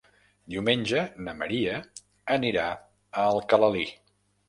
[0.53, 1.77] Diumenge na Maria
[2.39, 3.89] anirà a Alcalalí.